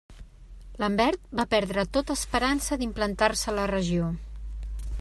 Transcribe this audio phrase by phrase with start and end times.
[0.83, 4.09] Lambert va perdre tota esperança d'implantar-se a la regió.